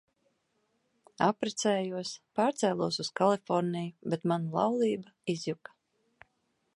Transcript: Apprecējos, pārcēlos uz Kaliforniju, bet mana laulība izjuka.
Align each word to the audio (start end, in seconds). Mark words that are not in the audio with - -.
Apprecējos, 1.25 2.13
pārcēlos 2.39 2.97
uz 3.05 3.11
Kaliforniju, 3.21 3.93
bet 4.15 4.27
mana 4.33 4.59
laulība 4.63 5.15
izjuka. 5.35 5.77